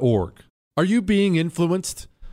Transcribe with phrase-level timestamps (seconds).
[0.00, 0.42] org.
[0.76, 2.07] Are you being influenced?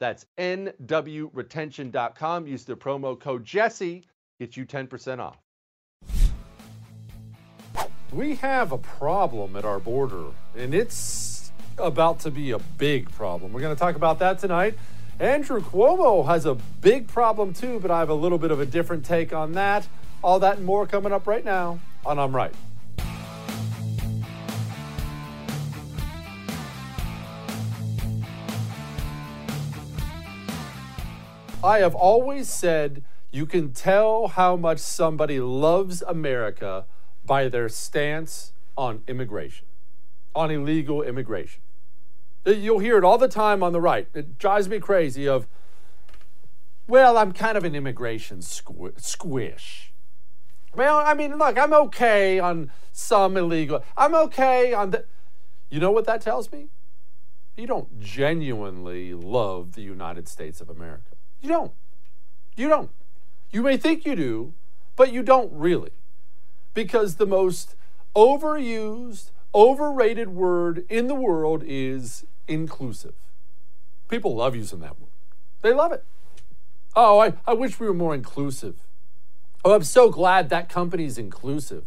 [0.00, 2.46] That's nwretention.com.
[2.46, 4.04] Use the promo code Jesse,
[4.38, 5.38] get you 10% off.
[8.12, 10.26] We have a problem at our border,
[10.56, 13.52] and it's about to be a big problem.
[13.52, 14.74] We're going to talk about that tonight.
[15.20, 18.66] Andrew Cuomo has a big problem too, but I have a little bit of a
[18.66, 19.86] different take on that.
[20.22, 22.54] All that and more coming up right now on I'm Right.
[31.62, 33.02] I have always said
[33.32, 36.86] you can tell how much somebody loves America
[37.26, 39.66] by their stance on immigration,
[40.36, 41.60] on illegal immigration.
[42.46, 44.06] Uh, you'll hear it all the time on the right.
[44.14, 45.48] It drives me crazy of,
[46.86, 49.92] well, I'm kind of an immigration squ- squish.
[50.76, 53.82] Well, I mean, look, I'm okay on some illegal.
[53.96, 55.04] I'm okay on the.
[55.70, 56.68] You know what that tells me?
[57.56, 61.17] You don't genuinely love the United States of America.
[61.40, 61.72] You don't.
[62.56, 62.90] You don't.
[63.50, 64.54] You may think you do,
[64.96, 65.92] but you don't really.
[66.74, 67.74] Because the most
[68.14, 73.14] overused, overrated word in the world is inclusive.
[74.08, 75.10] People love using that word,
[75.62, 76.04] they love it.
[76.96, 78.74] Oh, I, I wish we were more inclusive.
[79.64, 81.84] Oh, I'm so glad that company is inclusive.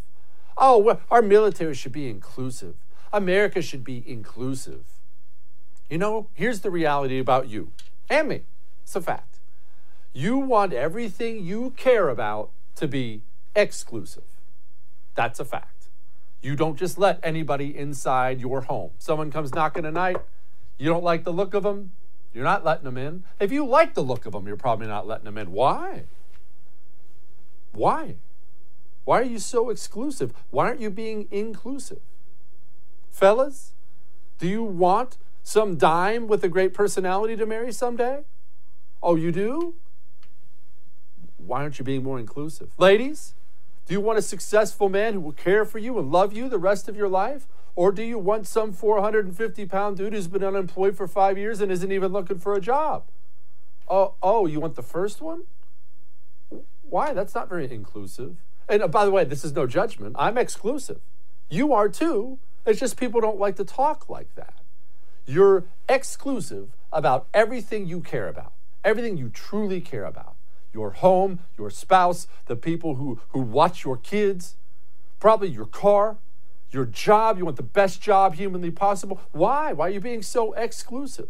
[0.57, 2.75] Oh, our military should be inclusive.
[3.11, 4.83] America should be inclusive.
[5.89, 7.71] You know, here's the reality about you
[8.09, 8.43] and me.
[8.83, 9.30] It's a fact.
[10.13, 13.23] You want everything you care about to be
[13.55, 14.23] exclusive.
[15.15, 15.87] That's a fact.
[16.41, 18.91] You don't just let anybody inside your home.
[18.97, 20.17] Someone comes knocking tonight,
[20.77, 21.91] you don't like the look of them,
[22.33, 23.23] you're not letting them in.
[23.39, 25.51] If you like the look of them, you're probably not letting them in.
[25.51, 26.05] Why?
[27.71, 28.15] Why?
[29.03, 30.33] Why are you so exclusive?
[30.49, 32.01] Why aren't you being inclusive?
[33.11, 33.73] Fellas,
[34.39, 38.23] do you want some dime with a great personality to marry someday?
[39.03, 39.75] Oh, you do?
[41.51, 42.69] Why aren't you being more inclusive?
[42.77, 43.33] Ladies,
[43.85, 46.57] do you want a successful man who will care for you and love you the
[46.57, 47.45] rest of your life?
[47.75, 51.69] Or do you want some 450 pound dude who's been unemployed for five years and
[51.69, 53.03] isn't even looking for a job?
[53.89, 55.41] Oh, oh, you want the first one?
[56.83, 57.11] Why?
[57.11, 58.37] That's not very inclusive.
[58.69, 60.15] And uh, by the way, this is no judgment.
[60.17, 61.01] I'm exclusive.
[61.49, 62.39] You are too.
[62.65, 64.53] It's just people don't like to talk like that.
[65.25, 68.53] You're exclusive about everything you care about,
[68.85, 70.37] everything you truly care about
[70.73, 74.55] your home, your spouse, the people who, who watch your kids,
[75.19, 76.17] probably your car,
[76.71, 77.37] your job.
[77.37, 79.19] You want the best job humanly possible.
[79.31, 79.73] Why?
[79.73, 81.29] Why are you being so exclusive?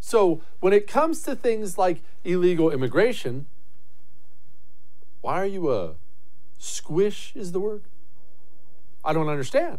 [0.00, 3.46] So, when it comes to things like illegal immigration,
[5.20, 5.94] why are you a
[6.58, 7.82] squish, is the word?
[9.04, 9.78] I don't understand.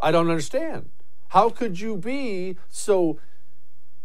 [0.00, 0.90] I don't understand.
[1.28, 3.18] How could you be so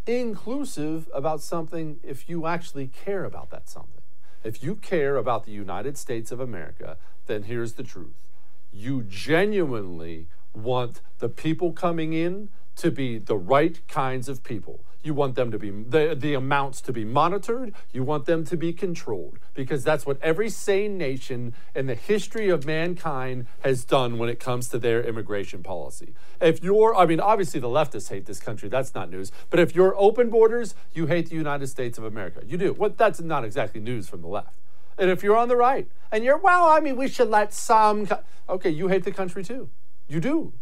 [0.07, 4.01] inclusive about something if you actually care about that something?
[4.43, 8.29] If you care about the United States of America, then here's the truth.
[8.71, 14.81] You genuinely want the people coming in to be the right kinds of people.
[15.05, 17.75] You want them to be the, the amounts to be monitored.
[17.93, 22.49] You want them to be controlled because that's what every sane nation in the history
[22.49, 26.15] of mankind has done when it comes to their immigration policy.
[26.41, 28.67] If you're, I mean, obviously the leftists hate this country.
[28.67, 29.31] That's not news.
[29.51, 32.41] But if you're open borders, you hate the United States of America.
[32.43, 32.73] You do.
[32.73, 34.57] Well, that's not exactly news from the left.
[34.97, 38.07] And if you're on the right and you're, well, I mean, we should let some.
[38.49, 39.69] Okay, you hate the country too.
[40.07, 40.53] You do.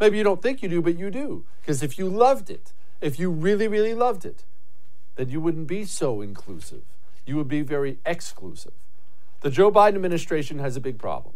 [0.00, 1.44] Maybe you don't think you do, but you do.
[1.60, 4.44] Because if you loved it, if you really, really loved it,
[5.16, 6.82] then you wouldn't be so inclusive.
[7.26, 8.72] You would be very exclusive.
[9.42, 11.34] The Joe Biden administration has a big problem.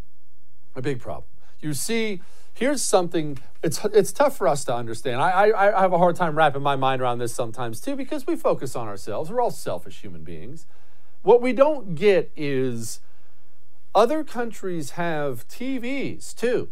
[0.74, 1.24] A big problem.
[1.60, 2.20] You see,
[2.54, 5.20] here's something it's it's tough for us to understand.
[5.20, 8.26] I, I, I have a hard time wrapping my mind around this sometimes too because
[8.26, 9.30] we focus on ourselves.
[9.30, 10.66] We're all selfish human beings.
[11.22, 13.00] What we don't get is
[13.94, 16.68] other countries have TVs too.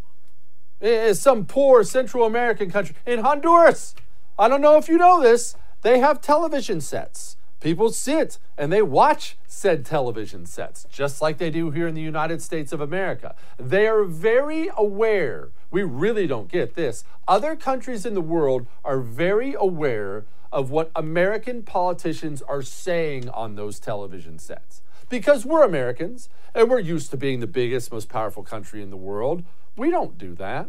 [0.83, 3.95] Is some poor Central American country in Honduras
[4.39, 7.37] I don't know if you know this, they have television sets.
[7.61, 12.01] People sit and they watch said television sets, just like they do here in the
[12.01, 13.37] United States of America.
[13.57, 15.51] They are very aware.
[15.71, 17.05] We really don't get this.
[17.29, 23.55] Other countries in the world are very aware of what American politicians are saying on
[23.55, 24.83] those television sets.
[25.09, 28.97] Because we're Americans and we're used to being the biggest, most powerful country in the
[28.97, 29.45] world.
[29.77, 30.69] We don't do that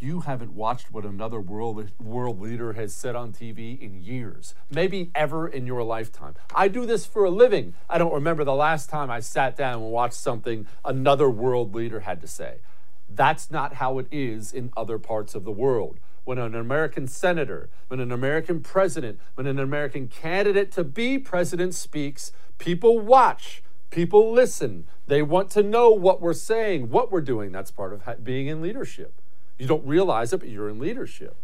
[0.00, 5.10] you haven't watched what another world, world leader has said on TV in years, maybe
[5.14, 6.34] ever in your lifetime.
[6.54, 7.74] I do this for a living.
[7.88, 12.00] I don't remember the last time I sat down and watched something another world leader
[12.00, 12.60] had to say.
[13.08, 15.98] That's not how it is in other parts of the world.
[16.24, 21.74] When an American senator, when an American president, when an American candidate to be president
[21.74, 24.86] speaks, people watch, people listen.
[25.06, 27.52] They want to know what we're saying, what we're doing.
[27.52, 29.20] That's part of being in leadership.
[29.58, 31.36] You don't realize it, but you're in leadership.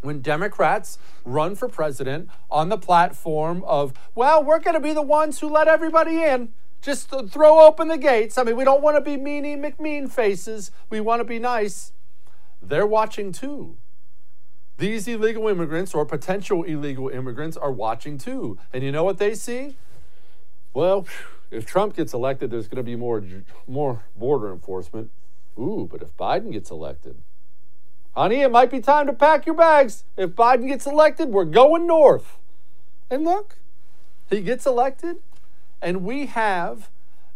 [0.00, 5.02] When Democrats run for president on the platform of, well, we're going to be the
[5.02, 6.50] ones who let everybody in,
[6.82, 8.38] just throw open the gates.
[8.38, 10.70] I mean, we don't want to be meanie McMean faces.
[10.90, 11.92] We want to be nice.
[12.62, 13.76] They're watching too.
[14.78, 18.58] These illegal immigrants or potential illegal immigrants are watching too.
[18.72, 19.76] And you know what they see?
[20.74, 21.06] Well,
[21.50, 23.22] if Trump gets elected, there's going to be more,
[23.66, 25.10] more border enforcement.
[25.58, 27.16] Ooh, but if Biden gets elected,
[28.14, 30.04] honey, it might be time to pack your bags.
[30.16, 32.38] If Biden gets elected, we're going north.
[33.10, 33.58] And look,
[34.28, 35.18] he gets elected,
[35.80, 36.90] and we have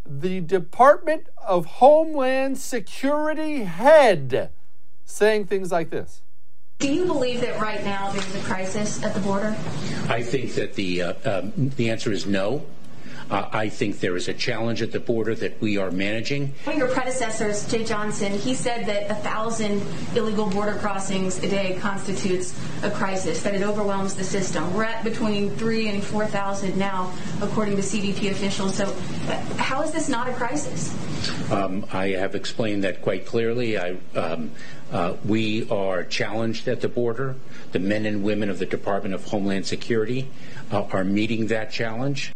[0.05, 4.51] the Department of Homeland Security head
[5.05, 6.23] saying things like this.
[6.79, 9.55] Do you believe that right now there's a crisis at the border?
[10.09, 12.65] I think that the uh, um, the answer is no.
[13.31, 16.53] Uh, I think there is a challenge at the border that we are managing.
[16.65, 19.83] One of your predecessors, Jeh Johnson, he said that a thousand
[20.17, 24.75] illegal border crossings a day constitutes a crisis, that it overwhelms the system.
[24.75, 28.75] We're at between three and 4,000 now, according to CBP officials.
[28.75, 30.93] So, uh, how is this not a crisis?
[31.53, 33.79] Um, I have explained that quite clearly.
[33.79, 34.51] I, um,
[34.91, 37.37] uh, we are challenged at the border.
[37.71, 40.29] The men and women of the Department of Homeland Security
[40.73, 42.33] uh, are meeting that challenge.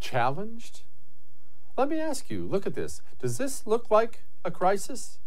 [0.00, 0.82] Challenged?
[1.76, 3.02] Let me ask you look at this.
[3.20, 5.18] Does this look like a crisis?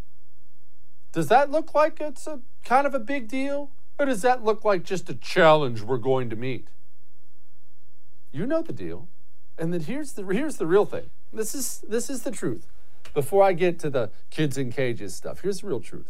[1.11, 3.69] Does that look like it's a kind of a big deal?
[3.99, 6.67] Or does that look like just a challenge we're going to meet?
[8.31, 9.07] You know the deal.
[9.57, 11.09] And then here's the here's the real thing.
[11.31, 12.67] This is this is the truth.
[13.13, 16.09] Before I get to the kids in cages stuff, here's the real truth.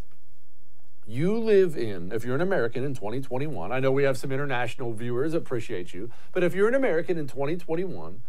[1.07, 4.93] You live in, if you're an American in 2021, I know we have some international
[4.93, 8.21] viewers, appreciate you, but if you're an American in 2021,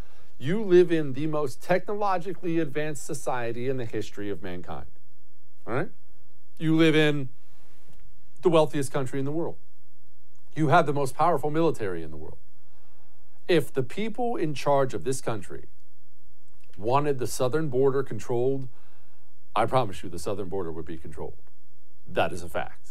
[0.43, 4.87] you live in the most technologically advanced society in the history of mankind.
[5.67, 5.89] All right?
[6.59, 7.29] You live in
[8.43, 9.57] the wealthiest country in the world.
[10.57, 12.39] You have the most powerful military in the world.
[13.47, 15.67] If the people in charge of this country
[16.77, 18.67] wanted the southern border controlled,
[19.55, 21.39] I promise you the southern border would be controlled.
[22.07, 22.91] That is a fact.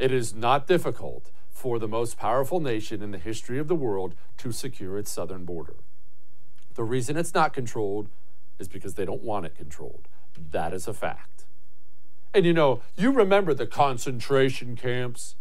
[0.00, 4.14] It is not difficult for the most powerful nation in the history of the world
[4.38, 5.74] to secure its southern border.
[6.78, 8.08] The reason it's not controlled
[8.60, 10.06] is because they don't want it controlled.
[10.52, 11.44] That is a fact.
[12.32, 15.34] And you know, you remember the concentration camps,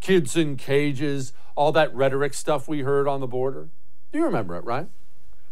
[0.00, 3.70] kids in cages, all that rhetoric stuff we heard on the border?
[4.12, 4.86] You remember it, right?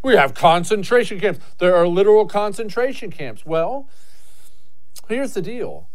[0.00, 1.40] We have concentration camps.
[1.58, 3.44] There are literal concentration camps.
[3.44, 3.88] Well,
[5.08, 5.88] here's the deal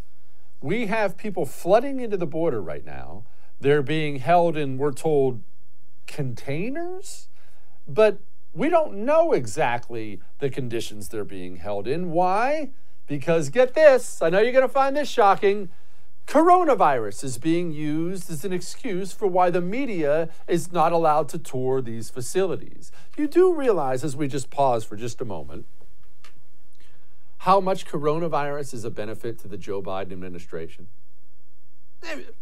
[0.60, 3.24] we have people flooding into the border right now.
[3.62, 5.42] They're being held in, we're told,
[6.06, 7.30] containers,
[7.88, 8.20] but
[8.54, 12.12] we don't know exactly the conditions they're being held in.
[12.12, 12.72] Why?
[13.08, 15.70] Because get this, I know you're going to find this shocking.
[16.28, 21.38] Coronavirus is being used as an excuse for why the media is not allowed to
[21.38, 22.92] tour these facilities.
[23.16, 25.66] You do realize, as we just pause for just a moment,
[27.40, 30.88] how much coronavirus is a benefit to the Joe Biden administration?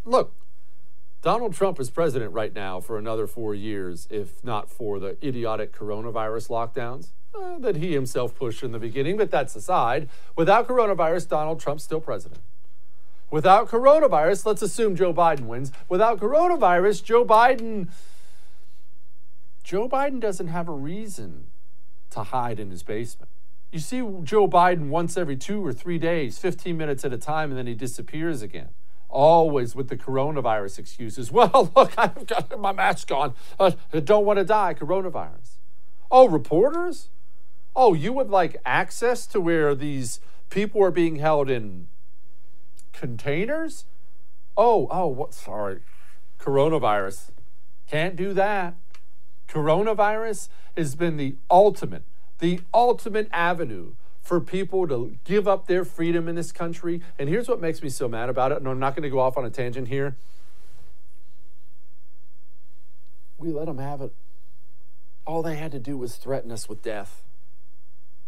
[0.04, 0.34] Look,
[1.26, 5.72] Donald Trump is president right now for another four years, if not for the idiotic
[5.72, 9.16] coronavirus lockdowns uh, that he himself pushed in the beginning.
[9.16, 10.08] But that's aside.
[10.36, 12.42] Without coronavirus, Donald Trump's still president.
[13.28, 15.72] Without coronavirus, let's assume Joe Biden wins.
[15.88, 17.88] Without coronavirus, Joe Biden.
[19.64, 21.48] Joe Biden doesn't have a reason
[22.10, 23.32] to hide in his basement.
[23.72, 27.50] You see Joe Biden once every two or three days, 15 minutes at a time,
[27.50, 28.68] and then he disappears again
[29.08, 31.30] always with the coronavirus excuses.
[31.36, 33.34] Well, look, I've got my mask on.
[33.58, 34.74] Uh, I don't want to die.
[34.74, 35.56] Coronavirus.
[36.10, 37.08] Oh, reporters?
[37.74, 41.88] Oh, you would like access to where these people are being held in
[42.92, 43.84] containers?
[44.56, 45.34] Oh, oh, what?
[45.34, 45.80] Sorry.
[46.38, 47.30] Coronavirus.
[47.86, 48.74] Can't do that.
[49.48, 52.02] Coronavirus has been the ultimate,
[52.38, 53.92] the ultimate avenue
[54.26, 57.00] for people to give up their freedom in this country.
[57.16, 58.58] And here's what makes me so mad about it.
[58.58, 60.16] And I'm not going to go off on a tangent here.
[63.38, 64.12] We let them have it.
[65.26, 67.22] All they had to do was threaten us with death.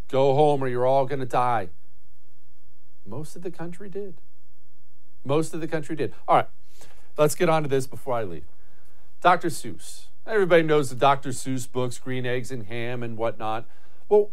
[0.09, 1.69] Go home or you're all going to die.
[3.05, 4.15] Most of the country did.
[5.25, 6.15] Most of the country did.
[6.29, 6.49] All right,
[7.17, 8.45] let's get on to this before I leave.
[9.21, 9.49] Dr.
[9.49, 10.05] Seuss.
[10.27, 11.31] Everybody knows the Dr.
[11.31, 13.67] Seuss books, Green Eggs and Ham and whatnot.
[14.09, 14.31] Well,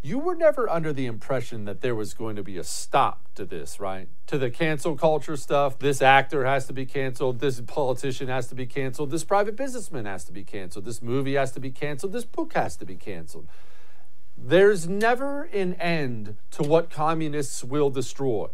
[0.00, 3.44] you were never under the impression that there was going to be a stop to
[3.44, 4.08] this, right?
[4.28, 5.78] To the cancel culture stuff.
[5.78, 7.40] This actor has to be canceled.
[7.40, 9.10] This politician has to be canceled.
[9.10, 10.84] This private businessman has to be canceled.
[10.84, 12.12] This movie has to be canceled.
[12.12, 13.48] This book has to be canceled.
[14.36, 18.48] There's never an end to what communists will destroy.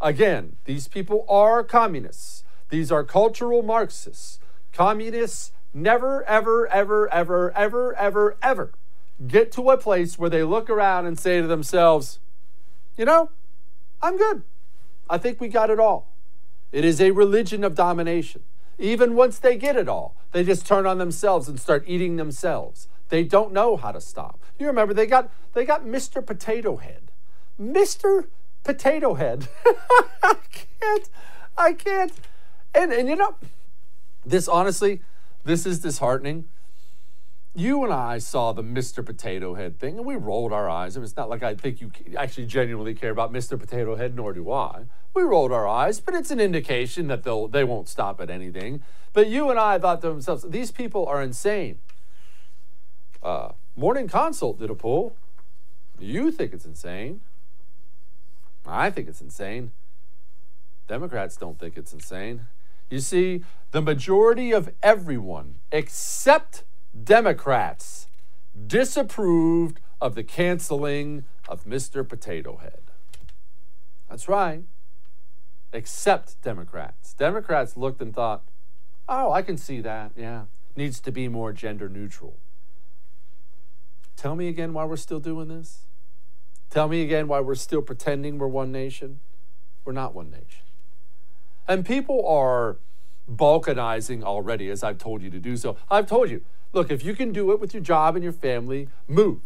[0.00, 2.42] Again, these people are communists.
[2.70, 4.40] These are cultural Marxists.
[4.72, 8.72] Communists never, ever, ever, ever, ever, ever, ever
[9.26, 12.20] get to a place where they look around and say to themselves,
[12.96, 13.30] you know,
[14.00, 14.42] I'm good.
[15.10, 16.08] I think we got it all.
[16.70, 18.42] It is a religion of domination.
[18.78, 22.86] Even once they get it all, they just turn on themselves and start eating themselves.
[23.08, 24.38] They don't know how to stop.
[24.58, 26.24] You remember they got they got Mr.
[26.24, 27.10] Potato Head.
[27.60, 28.26] Mr.
[28.62, 29.48] Potato Head.
[30.22, 31.08] I can't.
[31.56, 32.12] I can't.
[32.74, 33.36] And and you know,
[34.24, 35.00] this honestly,
[35.44, 36.44] this is disheartening.
[37.54, 39.04] You and I saw the Mr.
[39.04, 40.96] Potato Head thing, and we rolled our eyes.
[40.96, 43.58] And it's not like I think you actually genuinely care about Mr.
[43.58, 44.84] Potato Head, nor do I.
[45.14, 48.82] We rolled our eyes, but it's an indication that they'll they won't stop at anything.
[49.12, 51.78] But you and I thought to themselves, these people are insane.
[53.22, 55.16] Uh, Morning Consult did a poll.
[55.98, 57.20] You think it's insane.
[58.66, 59.72] I think it's insane.
[60.86, 62.46] Democrats don't think it's insane.
[62.90, 66.62] You see, the majority of everyone except
[67.04, 68.06] Democrats
[68.66, 72.06] disapproved of the canceling of Mr.
[72.06, 72.82] Potato Head.
[74.08, 74.62] That's right.
[75.72, 77.12] Except Democrats.
[77.14, 78.42] Democrats looked and thought,
[79.08, 80.12] oh, I can see that.
[80.16, 80.44] Yeah.
[80.76, 82.36] Needs to be more gender neutral.
[84.16, 85.86] Tell me again why we're still doing this.
[86.70, 89.20] Tell me again why we're still pretending we're one nation.
[89.84, 90.64] We're not one nation.
[91.66, 92.78] And people are
[93.30, 95.76] balkanizing already, as I've told you to do so.
[95.90, 98.88] I've told you, look, if you can do it with your job and your family,
[99.06, 99.40] move.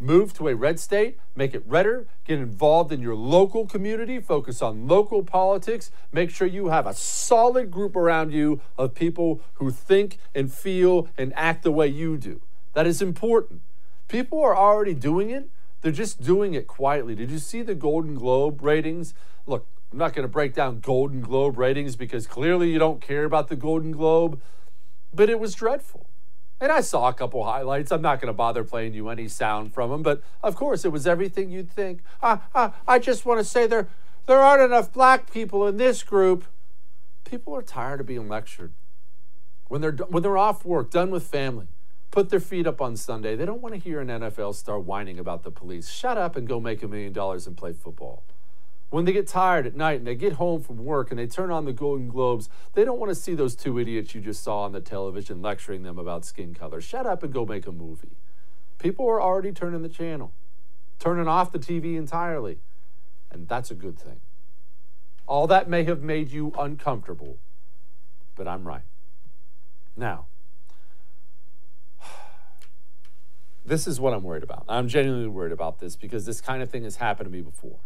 [0.00, 4.62] Move to a red state, make it redder, get involved in your local community, focus
[4.62, 9.72] on local politics, make sure you have a solid group around you of people who
[9.72, 12.40] think and feel and act the way you do.
[12.74, 13.60] That is important.
[14.06, 15.50] People are already doing it.
[15.80, 17.16] They're just doing it quietly.
[17.16, 19.14] Did you see the Golden Globe ratings?
[19.46, 23.24] Look, I'm not going to break down Golden Globe ratings because clearly you don't care
[23.24, 24.40] about the Golden Globe,
[25.12, 26.07] but it was dreadful.
[26.60, 27.92] And I saw a couple highlights.
[27.92, 30.90] I'm not going to bother playing you any sound from them, but of course it
[30.90, 32.02] was everything you'd think.
[32.22, 33.88] I, I, I just want to say there,
[34.26, 36.44] there aren't enough black people in this group.
[37.24, 38.72] People are tired of being lectured.
[39.68, 41.68] When they're, when they're off work, done with family,
[42.10, 45.18] put their feet up on Sunday, they don't want to hear an NFL star whining
[45.18, 45.90] about the police.
[45.90, 48.24] Shut up and go make a million dollars and play football.
[48.90, 51.50] When they get tired at night and they get home from work and they turn
[51.50, 54.62] on the Golden Globes, they don't want to see those two idiots you just saw
[54.62, 56.80] on the television lecturing them about skin color.
[56.80, 58.16] Shut up and go make a movie.
[58.78, 60.32] People are already turning the channel,
[60.98, 62.58] turning off the TV entirely.
[63.30, 64.20] And that's a good thing.
[65.26, 67.36] All that may have made you uncomfortable,
[68.34, 68.84] but I'm right.
[69.94, 70.24] Now,
[73.66, 74.64] this is what I'm worried about.
[74.66, 77.80] I'm genuinely worried about this because this kind of thing has happened to me before.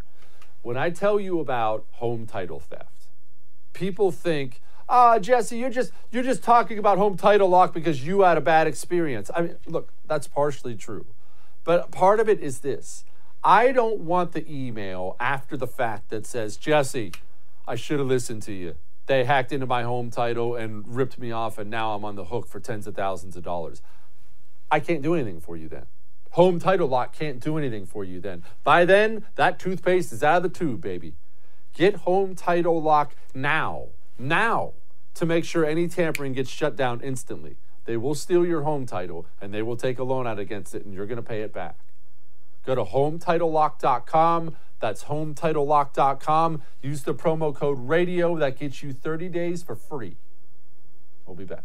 [0.62, 3.08] When I tell you about home title theft,
[3.72, 8.20] people think, "Ah, Jesse, you're just you're just talking about home title lock because you
[8.22, 11.06] had a bad experience." I mean, look, that's partially true.
[11.64, 13.04] But part of it is this.
[13.42, 17.12] I don't want the email after the fact that says, "Jesse,
[17.66, 18.76] I should have listened to you.
[19.06, 22.26] They hacked into my home title and ripped me off and now I'm on the
[22.26, 23.82] hook for tens of thousands of dollars."
[24.70, 25.86] I can't do anything for you then.
[26.32, 28.42] Home title lock can't do anything for you then.
[28.64, 31.14] By then, that toothpaste is out of the tube, baby.
[31.74, 34.72] Get home title lock now, now,
[35.14, 37.56] to make sure any tampering gets shut down instantly.
[37.84, 40.86] They will steal your home title and they will take a loan out against it
[40.86, 41.78] and you're going to pay it back.
[42.64, 44.56] Go to hometitlelock.com.
[44.80, 46.62] That's hometitlelock.com.
[46.80, 48.36] Use the promo code radio.
[48.38, 50.16] That gets you 30 days for free.
[51.26, 51.64] We'll be back.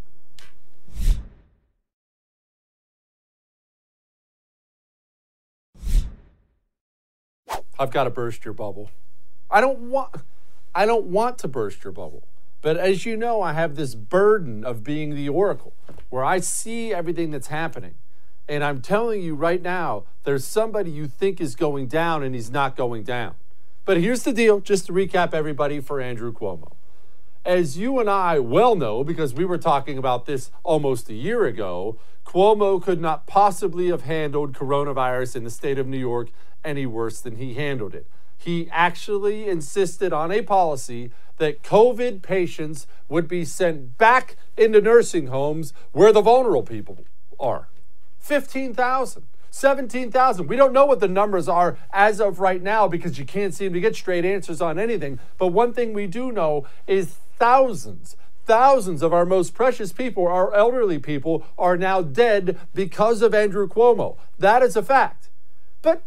[7.79, 8.89] I've got to burst your bubble.
[9.49, 10.15] I don't want
[10.75, 12.23] I don't want to burst your bubble.
[12.61, 15.73] But as you know, I have this burden of being the oracle
[16.09, 17.95] where I see everything that's happening.
[18.49, 22.49] And I'm telling you right now, there's somebody you think is going down and he's
[22.49, 23.35] not going down.
[23.85, 26.73] But here's the deal, just to recap everybody for Andrew Cuomo.
[27.45, 31.45] As you and I well know, because we were talking about this almost a year
[31.45, 36.29] ago, Cuomo could not possibly have handled coronavirus in the state of New York
[36.67, 38.05] any worse than he handled it.
[38.37, 45.27] He actually insisted on a policy that COVID patients would be sent back into nursing
[45.27, 47.05] homes where the vulnerable people
[47.39, 47.69] are.
[48.19, 49.23] 15,000.
[49.49, 50.47] 17,000.
[50.47, 53.73] We don't know what the numbers are as of right now because you can't seem
[53.73, 55.19] to get straight answers on anything.
[55.37, 60.53] But one thing we do know is thousands, thousands of our most precious people, our
[60.53, 64.17] elderly people, are now dead because of Andrew Cuomo.
[64.37, 65.29] That is a fact.
[65.81, 66.03] But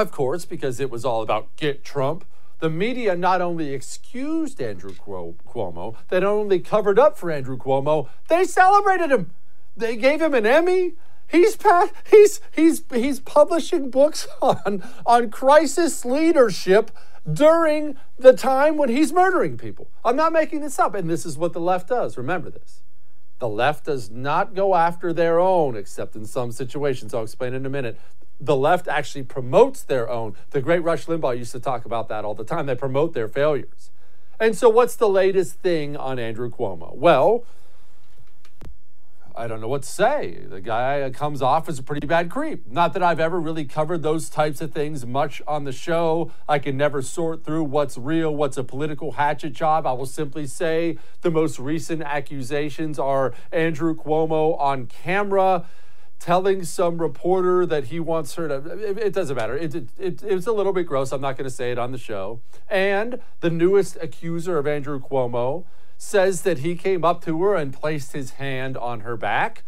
[0.00, 2.24] of course, because it was all about get Trump,
[2.60, 8.08] the media not only excused Andrew Cuomo, they not only covered up for Andrew Cuomo,
[8.28, 9.30] they celebrated him.
[9.76, 10.94] They gave him an Emmy.
[11.26, 11.56] He's
[12.10, 16.90] he's he's he's publishing books on on crisis leadership
[17.30, 19.90] during the time when he's murdering people.
[20.04, 22.16] I'm not making this up, and this is what the left does.
[22.16, 22.82] Remember this.
[23.38, 27.14] The left does not go after their own, except in some situations.
[27.14, 27.98] I'll explain in a minute
[28.40, 30.34] the left actually promotes their own.
[30.50, 32.66] The great Rush Limbaugh used to talk about that all the time.
[32.66, 33.90] They promote their failures.
[34.38, 36.96] And so, what's the latest thing on Andrew Cuomo?
[36.96, 37.44] Well,
[39.36, 40.40] I don't know what to say.
[40.48, 42.66] The guy comes off as a pretty bad creep.
[42.66, 46.32] Not that I've ever really covered those types of things much on the show.
[46.48, 49.86] I can never sort through what's real, what's a political hatchet job.
[49.86, 55.64] I will simply say the most recent accusations are Andrew Cuomo on camera
[56.20, 59.56] telling some reporter that he wants her to it, it doesn't matter.
[59.56, 61.12] It, it, it, it's a little bit gross.
[61.12, 62.40] I'm not going to say it on the show.
[62.68, 65.64] And the newest accuser of andrew cuomo
[65.96, 69.64] says that he came up to her and placed his hand on her back.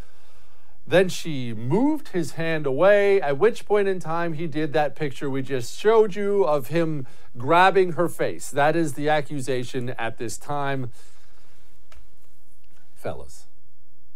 [0.86, 5.30] Then she moved his hand away at which point in time he did that picture
[5.30, 7.06] we just showed you of him
[7.38, 8.50] grabbing her face.
[8.50, 10.90] That is the accusation at this time.
[12.94, 13.46] Fellas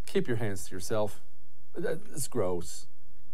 [0.07, 1.21] keep your hands to yourself
[1.77, 2.87] it's gross.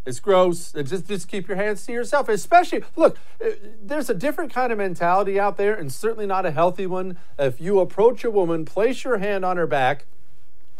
[0.04, 0.72] It's gross.
[0.72, 2.28] just just keep your hands to yourself.
[2.28, 3.50] Especially, look, uh,
[3.80, 7.18] there's a different kind of mentality out there, and certainly not a healthy one.
[7.38, 10.06] If you approach a woman, place your hand on her back,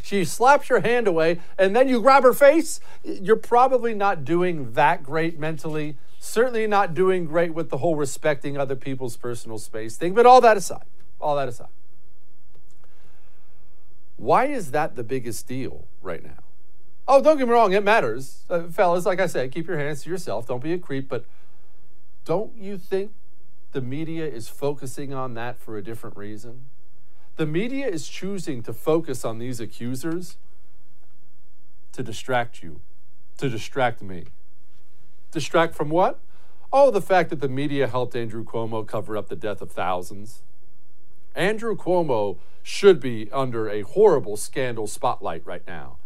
[0.02, 4.72] she slaps your hand away, and then you grab her face, you're probably not doing
[4.72, 5.96] that great mentally.
[6.18, 10.14] Certainly not doing great with the whole respecting other people's personal space thing.
[10.14, 10.84] But all that aside,
[11.20, 11.68] all that aside,
[14.16, 16.41] why is that the biggest deal right now?
[17.06, 18.44] Oh, don't get me wrong, it matters.
[18.48, 20.46] Uh, fellas, like I said, keep your hands to yourself.
[20.46, 21.08] Don't be a creep.
[21.08, 21.24] But
[22.24, 23.12] don't you think
[23.72, 26.66] the media is focusing on that for a different reason?
[27.36, 30.36] The media is choosing to focus on these accusers
[31.92, 32.80] to distract you,
[33.38, 34.24] to distract me.
[35.32, 36.20] Distract from what?
[36.72, 40.42] Oh, the fact that the media helped Andrew Cuomo cover up the death of thousands.
[41.34, 45.96] Andrew Cuomo should be under a horrible scandal spotlight right now.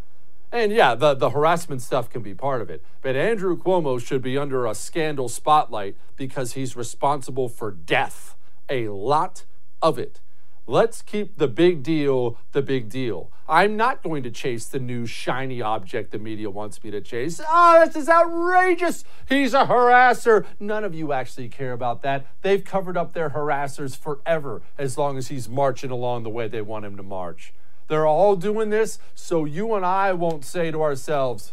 [0.52, 2.84] And yeah, the, the harassment stuff can be part of it.
[3.02, 8.36] But Andrew Cuomo should be under a scandal spotlight because he's responsible for death.
[8.68, 9.44] A lot
[9.82, 10.20] of it.
[10.68, 13.30] Let's keep the big deal the big deal.
[13.48, 17.40] I'm not going to chase the new shiny object the media wants me to chase.
[17.48, 19.04] Oh, this is outrageous.
[19.28, 20.44] He's a harasser.
[20.58, 22.26] None of you actually care about that.
[22.42, 26.62] They've covered up their harassers forever as long as he's marching along the way they
[26.62, 27.54] want him to march.
[27.88, 31.52] They're all doing this so you and I won't say to ourselves,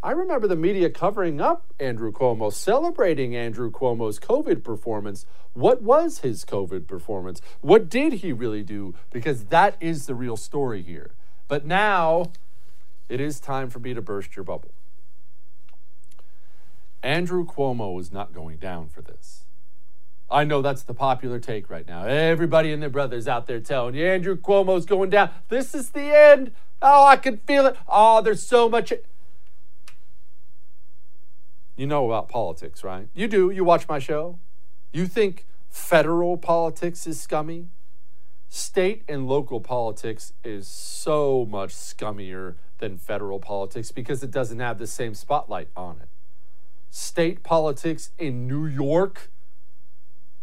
[0.00, 5.26] I remember the media covering up Andrew Cuomo, celebrating Andrew Cuomo's COVID performance.
[5.54, 7.40] What was his COVID performance?
[7.62, 8.94] What did he really do?
[9.10, 11.10] Because that is the real story here.
[11.48, 12.30] But now
[13.08, 14.70] it is time for me to burst your bubble.
[17.02, 19.44] Andrew Cuomo is not going down for this.
[20.30, 22.04] I know that's the popular take right now.
[22.04, 25.30] Everybody and their brothers out there telling you Andrew Cuomo's going down.
[25.48, 26.52] This is the end.
[26.82, 27.76] Oh, I can feel it.
[27.88, 28.92] Oh, there's so much.
[31.76, 33.08] You know about politics, right?
[33.14, 33.50] You do.
[33.50, 34.38] You watch my show.
[34.92, 37.68] You think federal politics is scummy?
[38.50, 44.78] State and local politics is so much scummier than federal politics because it doesn't have
[44.78, 46.08] the same spotlight on it.
[46.90, 49.30] State politics in New York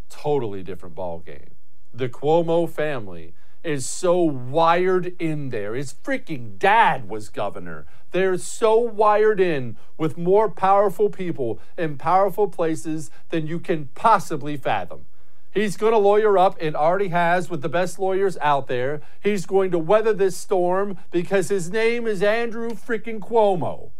[0.09, 1.55] totally different ball game.
[1.93, 5.73] The Cuomo family is so wired in there.
[5.73, 7.85] His freaking dad was governor.
[8.11, 14.55] They're so wired in with more powerful people in powerful places than you can possibly
[14.55, 15.05] fathom.
[15.51, 19.01] He's going to lawyer up and already has with the best lawyers out there.
[19.23, 23.91] He's going to weather this storm because his name is Andrew freaking Cuomo.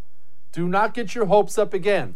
[0.52, 2.14] Do not get your hopes up again.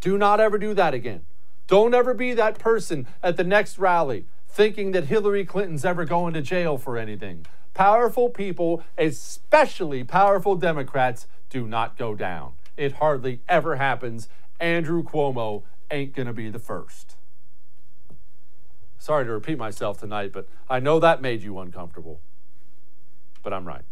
[0.00, 1.22] Do not ever do that again.
[1.68, 6.34] Don't ever be that person at the next rally thinking that Hillary Clinton's ever going
[6.34, 7.46] to jail for anything.
[7.74, 12.54] Powerful people, especially powerful Democrats, do not go down.
[12.76, 14.28] It hardly ever happens.
[14.58, 17.16] Andrew Cuomo ain't going to be the first.
[18.98, 22.20] Sorry to repeat myself tonight, but I know that made you uncomfortable.
[23.42, 23.84] But I'm right.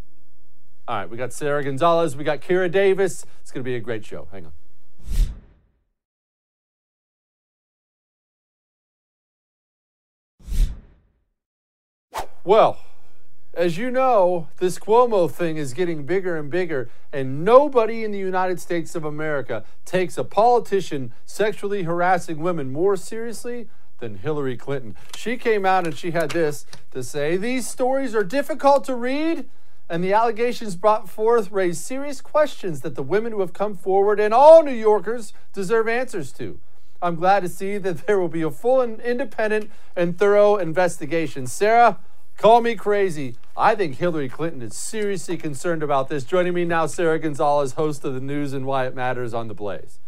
[0.87, 3.25] All right, we got Sara Gonzales, we got Kira Davis.
[3.41, 4.27] It's going to be a great show.
[4.31, 4.51] Hang on.
[12.47, 12.79] Well,
[13.53, 18.17] as you know, this Cuomo thing is getting bigger and bigger, and nobody in the
[18.17, 23.67] United States of America takes a politician sexually harassing women more seriously
[23.99, 24.95] than Hillary Clinton.
[25.17, 29.49] She came out and she had this to say These stories are difficult to read,
[29.89, 34.21] and the allegations brought forth raise serious questions that the women who have come forward
[34.21, 36.61] and all New Yorkers deserve answers to.
[37.01, 41.45] I'm glad to see that there will be a full and independent and thorough investigation.
[41.45, 41.99] Sara,
[42.37, 43.35] Call me crazy.
[43.57, 46.23] I think Hillary Clinton is seriously concerned about this.
[46.23, 49.55] Joining me now, Sara Gonzales, host of the news and why it matters on the
[49.55, 49.99] Blaze.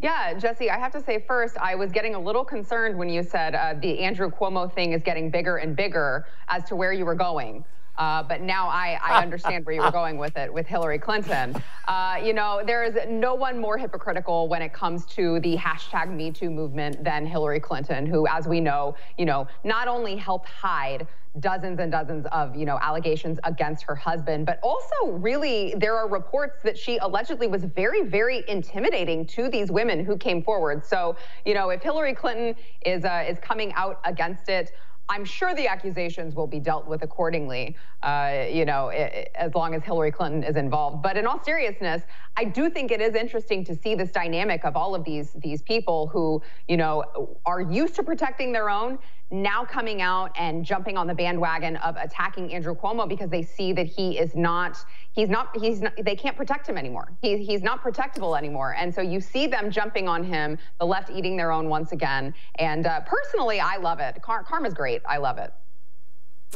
[0.00, 3.22] Yeah, Jesse, I have to say first, I was getting a little concerned when you
[3.22, 7.04] said uh, the Andrew Cuomo thing is getting bigger and bigger as to where you
[7.04, 7.66] were going.
[7.98, 11.54] Uh, but now I, I understand where you were going with it with Hillary Clinton.
[11.88, 16.10] Uh, you know, there is no one more hypocritical when it comes to the hashtag
[16.14, 20.48] Me Too movement than Hillary Clinton, who, as we know, you know, not only helped
[20.48, 21.06] hide
[21.40, 26.08] dozens and dozens of you know allegations against her husband but also really there are
[26.08, 31.14] reports that she allegedly was very very intimidating to these women who came forward so
[31.44, 32.54] you know if hillary clinton
[32.84, 34.72] is uh, is coming out against it
[35.08, 39.82] I'm sure the accusations will be dealt with accordingly, uh, you know, as long as
[39.84, 41.02] Hillary Clinton is involved.
[41.02, 42.02] But in all seriousness,
[42.36, 45.62] I do think it is interesting to see this dynamic of all of these these
[45.62, 48.98] people who, you know, are used to protecting their own
[49.30, 53.72] now coming out and jumping on the bandwagon of attacking Andrew Cuomo because they see
[53.72, 54.78] that he is not
[55.12, 57.10] he's not he's not they can't protect him anymore.
[57.22, 58.76] He, he's not protectable anymore.
[58.78, 62.34] And so you see them jumping on him, the left eating their own once again.
[62.56, 64.22] And uh, personally, I love it.
[64.22, 65.10] Car- karma's great.
[65.10, 65.52] I love it.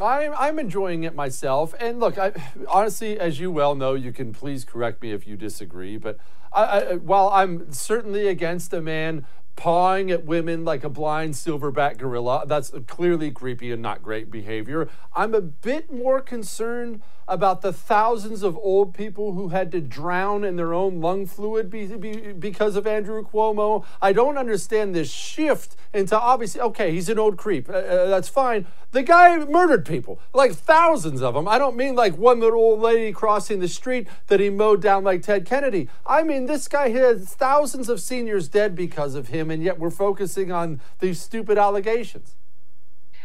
[0.00, 1.74] I'm, I'm enjoying it myself.
[1.80, 2.32] And look, I,
[2.68, 5.96] honestly, as you well know, you can please correct me if you disagree.
[5.96, 6.18] But
[6.52, 9.26] I, I, while I'm certainly against a man
[9.56, 12.44] pawing at women like a blind silverback gorilla.
[12.46, 14.88] That's clearly creepy and not great behavior.
[15.14, 20.42] I'm a bit more concerned about the thousands of old people who had to drown
[20.44, 23.84] in their own lung fluid be, be, because of Andrew Cuomo.
[24.02, 27.70] I don't understand this shift into obviously, okay, he's an old creep.
[27.70, 28.66] Uh, uh, that's fine.
[28.90, 31.46] The guy murdered people, like thousands of them.
[31.46, 35.04] I don't mean like one little old lady crossing the street that he mowed down
[35.04, 35.88] like Ted Kennedy.
[36.04, 39.90] I mean, this guy has thousands of seniors dead because of him, and yet we're
[39.90, 42.34] focusing on these stupid allegations.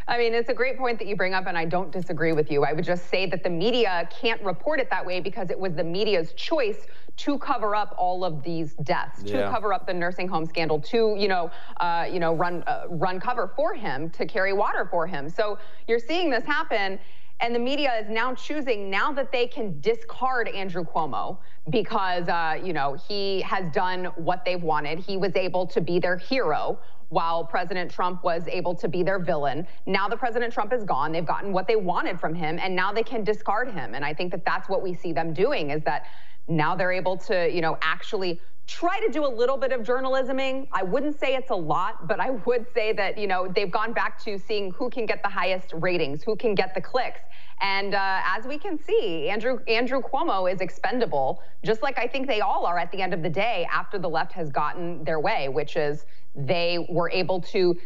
[0.08, 2.50] I mean, it's a great point that you bring up, and I don't disagree with
[2.50, 2.64] you.
[2.64, 5.74] I would just say that the media can't report it that way because it was
[5.74, 9.42] the media's choice to cover up all of these deaths, yeah.
[9.42, 12.84] to cover up the nursing home scandal, to you know, uh, you know, run uh,
[12.88, 15.28] run cover for him, to carry water for him.
[15.28, 17.00] So you're seeing this happen.
[17.40, 22.58] And the media is now choosing, now that they can discard Andrew Cuomo because, uh,
[22.62, 24.98] you know, he has done what they've wanted.
[24.98, 26.78] He was able to be their hero
[27.10, 29.66] while President Trump was able to be their villain.
[29.84, 31.12] Now the President Trump is gone.
[31.12, 33.94] They've gotten what they wanted from him, and now they can discard him.
[33.94, 36.06] And I think that that's what we see them doing is that
[36.48, 40.66] now they're able to, you know, actually try to do a little bit of journalisming.
[40.72, 43.92] I wouldn't say it's a lot, but I would say that, you know, they've gone
[43.92, 47.20] back to seeing who can get the highest ratings, who can get the clicks.
[47.60, 52.26] And uh, as we can see, Andrew Andrew Cuomo is expendable, just like I think
[52.26, 55.20] they all are at the end of the day after the left has gotten their
[55.20, 57.78] way, which is they were able to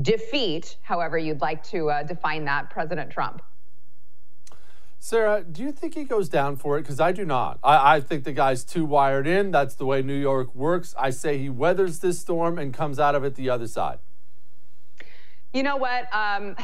[0.00, 3.42] defeat, however you'd like to uh, define that, President Trump.
[5.02, 6.82] Sara, do you think he goes down for it?
[6.82, 7.58] Because I do not.
[7.64, 9.50] I, I, think the guy's too wired in.
[9.50, 10.94] That's the way New York works.
[10.98, 13.98] I say he weathers this storm and comes out of it the other side.
[15.54, 16.02] You know what?
[16.14, 16.54] Um,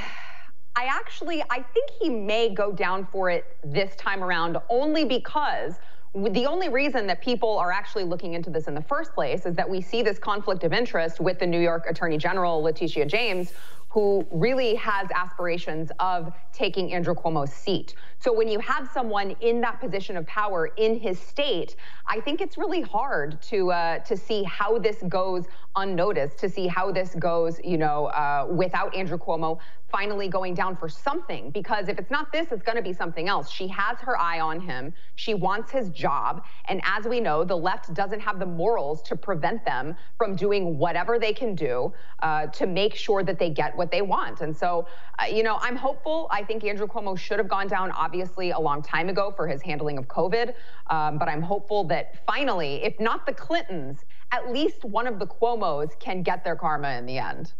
[0.76, 5.76] I actually, I think he may go down for it this time around, only because
[6.14, 9.54] the only reason that people are actually looking into this in the first place is
[9.54, 13.54] that we see this conflict of interest with the New York Attorney General, Letitia James,
[13.96, 17.94] who really has aspirations of taking Andrew Cuomo's seat.
[18.18, 22.42] So when you have someone in that position of power in his state, I think
[22.42, 27.14] it's really hard to uh, to see how this goes unnoticed, to see how this
[27.14, 32.10] goes, you know, uh, without Andrew Cuomo finally going down for something because if it's
[32.10, 33.50] not this, it's going to be something else.
[33.50, 34.92] She has her eye on him.
[35.14, 36.44] She wants his job.
[36.68, 40.78] And as we know, the left doesn't have the morals to prevent them from doing
[40.78, 44.40] whatever they can do uh, to make sure that they get what they want.
[44.40, 44.86] And so,
[45.18, 46.28] uh, you know, I'm hopeful.
[46.30, 49.62] I think Andrew Cuomo should have gone down, obviously, a long time ago for his
[49.62, 50.54] handling of COVID.
[50.88, 55.26] Um, but I'm hopeful that finally, if not the Clintons, at least one of the
[55.26, 57.52] Cuomos can get their karma in the end.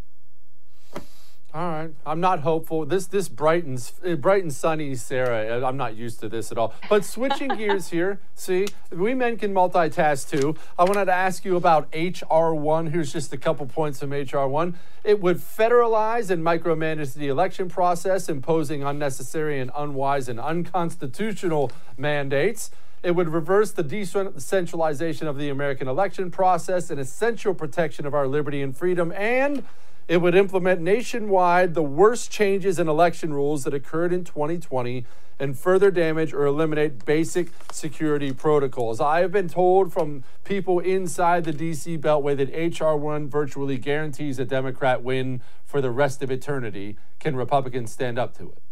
[1.57, 2.85] All right, I'm not hopeful.
[2.85, 5.67] This this brightens bright and sunny, Sarah.
[5.67, 6.75] I'm not used to this at all.
[6.91, 10.55] But switching gears here, see, we men can multitask too.
[10.79, 12.89] I wanted to ask you about HR one.
[12.89, 14.79] Here's just a couple points from HR one.
[15.03, 22.71] It would federalize and micromanage the election process, imposing unnecessary and unwise and unconstitutional mandates.
[23.03, 28.27] It would reverse the decentralization of the American election process, an essential protection of our
[28.27, 29.65] liberty and freedom, and
[30.09, 35.05] it would implement nationwide the worst changes in election rules that occurred in 2020
[35.39, 39.01] and further damage or eliminate basic security protocols.
[39.01, 42.97] I have been told from people inside the DC Beltway that H.R.
[42.97, 46.97] 1 virtually guarantees a Democrat win for the rest of eternity.
[47.19, 48.63] Can Republicans stand up to it?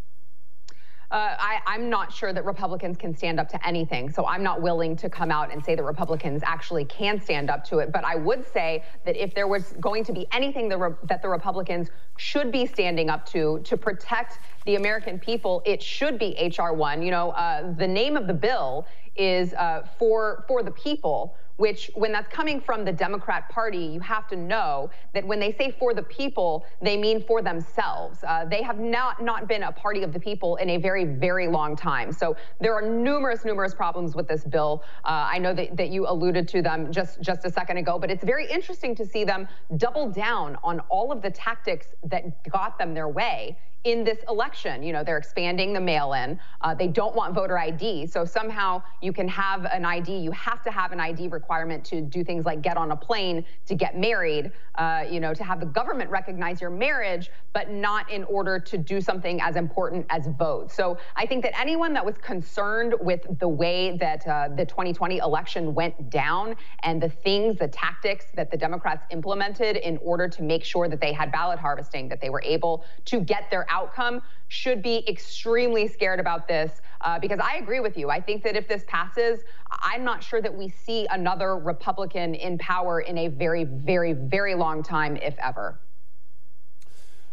[1.14, 4.10] Uh, I, I'm not sure that Republicans can stand up to anything.
[4.10, 7.62] So I'm not willing to come out and say that Republicans actually can stand up
[7.66, 7.92] to it.
[7.92, 11.22] But I would say that if there was going to be anything that, re- that
[11.22, 16.36] the Republicans should be standing up to to protect the American people, it should be
[16.36, 16.74] H.R.
[16.74, 17.00] 1.
[17.00, 21.90] You know, uh, the name of the bill is uh, for for the people which
[21.94, 25.70] when that's coming from the Democrat Party, you have to know that when they say
[25.78, 28.18] for the people, they mean for themselves.
[28.26, 31.46] Uh, they have not, not been a party of the people in a very, very
[31.46, 32.10] long time.
[32.12, 34.82] So there are numerous, numerous problems with this bill.
[35.04, 38.10] Uh, I know that, that you alluded to them just, just a second ago, but
[38.10, 42.78] it's very interesting to see them double down on all of the tactics that got
[42.78, 44.82] them their way in this election.
[44.82, 46.40] You know, they're expanding the mail in.
[46.62, 48.06] Uh, they don't want voter ID.
[48.06, 50.16] So somehow you can have an ID.
[50.16, 53.44] You have to have an ID requirement to do things like get on a plane
[53.66, 58.10] to get married, uh, you know, to have the government recognize your marriage, but not
[58.10, 60.72] in order to do something as important as vote.
[60.72, 65.18] So I think that anyone that was concerned with the way that uh, the 2020
[65.18, 70.42] election went down and the things, the tactics that the Democrats implemented in order to
[70.42, 74.22] make sure that they had ballot harvesting, that they were able to get their outcome
[74.48, 78.08] should be extremely scared about this uh, because I agree with you.
[78.08, 82.56] I think that if this passes, I'm not sure that we see another Republican in
[82.58, 85.80] power in a very, very, very long time, if ever.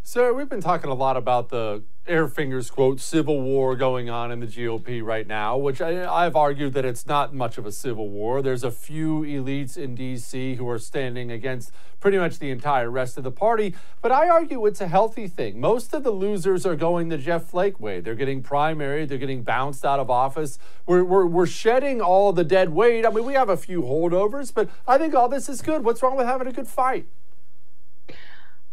[0.04, 4.32] So we've been talking a lot about the air fingers quote civil war going on
[4.32, 7.72] in the GOP right now, which I, have argued that it's not much of a
[7.72, 8.42] civil war.
[8.42, 10.56] There's a few elites in D.C.
[10.56, 14.66] who are standing against pretty much the entire rest of the party, but I argue
[14.66, 15.62] it's a healthy thing.
[15.62, 18.02] Most of the losers are going the Jeff Flake way.
[18.02, 20.58] They're getting primary, they're getting bounced out of office.
[20.88, 23.06] We're, we're, we're shedding all the dead weight.
[23.06, 25.86] I mean, we have a few holdovers, but I think all this is good.
[25.86, 27.06] What's wrong with having a good fight?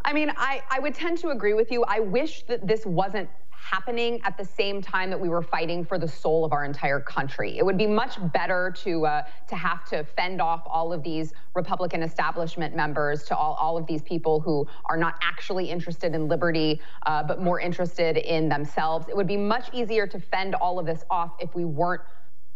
[0.08, 1.84] I mean, I, I would tend to agree with you.
[1.84, 5.98] I wish that this wasn't happening at the same time that we were fighting for
[5.98, 7.58] the soul of our entire country.
[7.58, 11.34] It would be much better to uh, to have to fend off all of these
[11.54, 16.26] Republican establishment members, to all, all of these people who are not actually interested in
[16.26, 19.10] liberty, uh, but more interested in themselves.
[19.10, 22.00] It would be much easier to fend all of this off if we weren't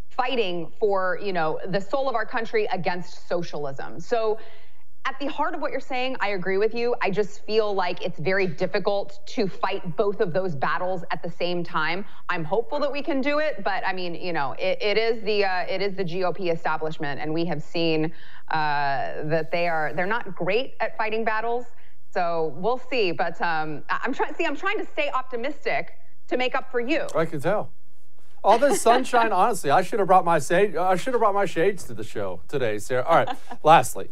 [0.09, 4.01] fighting for you know the soul of our country against socialism.
[4.01, 4.39] So
[5.05, 6.95] at the heart of what you're saying, I agree with you.
[7.03, 11.31] I just feel like it's very difficult to fight both of those battles at the
[11.31, 12.05] same time.
[12.29, 15.23] I'm hopeful that we can do it, but I mean, you know, it, it is
[15.25, 18.13] the uh, it is the GOP establishment, and we have seen
[18.51, 21.67] uh, that they are they're not great at fighting battles.
[22.13, 23.11] So we'll see.
[23.11, 24.35] But um, I'm trying.
[24.35, 27.07] See, I'm trying to stay optimistic to make up for you.
[27.17, 27.71] I can tell.
[28.45, 30.77] All this sunshine, honestly, I should have brought my shade.
[30.77, 33.03] I should have brought my shades to the show today, Sara.
[33.03, 33.37] All right.
[33.65, 34.09] lastly.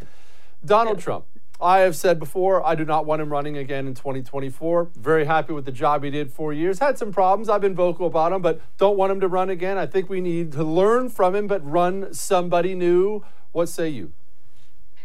[0.65, 1.27] Donald Trump.
[1.61, 4.91] I have said before, I do not want him running again in 2024.
[4.97, 6.79] Very happy with the job he did four years.
[6.79, 7.51] Had some problems.
[7.51, 9.77] I've been vocal about him, but don't want him to run again.
[9.77, 13.25] I think we need to learn from him, but run somebody new.
[13.53, 14.13] What say you?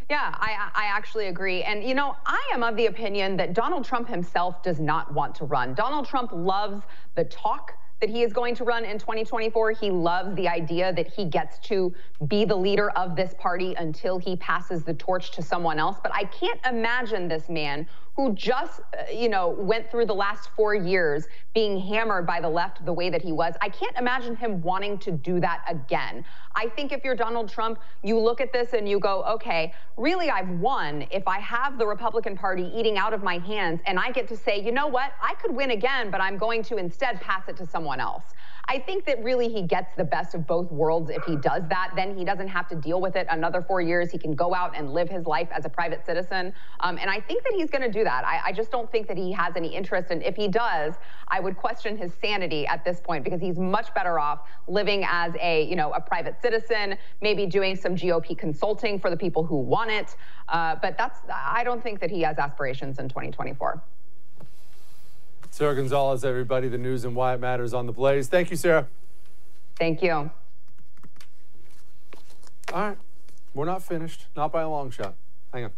[0.09, 1.63] Yeah, I, I actually agree.
[1.63, 5.35] And, you know, I am of the opinion that Donald Trump himself does not want
[5.35, 5.73] to run.
[5.73, 6.83] Donald Trump loves
[7.15, 9.71] the talk that he is going to run in 2024.
[9.71, 11.93] He loves the idea that he gets to
[12.27, 15.97] be the leader of this party until he passes the torch to someone else.
[16.03, 20.49] But I can't imagine this man who just, uh, you know, went through the last
[20.55, 23.55] four years being hammered by the left the way that he was.
[23.61, 26.23] I can't imagine him wanting to do that again.
[26.55, 30.29] I think if you're Donald Trump, you look at this and you go, okay, really,
[30.29, 34.11] I've won if I have the Republican Party eating out of my hands and I
[34.11, 37.19] get to say, you know what, I could win again, but I'm going to instead
[37.19, 38.23] pass it to someone else.
[38.67, 41.91] I think that really he gets the best of both worlds if he does that.
[41.95, 44.11] Then he doesn't have to deal with it another four years.
[44.11, 46.53] He can go out and live his life as a private citizen.
[46.79, 48.25] Um, and I think that he's going to do that.
[48.25, 50.09] I, I just don't think that he has any interest.
[50.09, 50.95] And if he does,
[51.27, 55.33] I would question his sanity at this point because he's much better off living as
[55.39, 59.57] a, you know, a private citizen, maybe doing some GOP consulting for the people who
[59.57, 60.15] want it.
[60.49, 63.83] Uh, but that's, I don't think that he has aspirations in 2024.
[65.55, 68.27] Sara Gonzales, everybody, the news and why it matters on the Blaze.
[68.27, 68.87] Thank you, Sara.
[69.79, 70.11] Thank you.
[70.11, 70.31] All
[72.73, 72.97] right.
[73.53, 75.15] We're not finished, not by a long shot.
[75.53, 75.71] Hang on.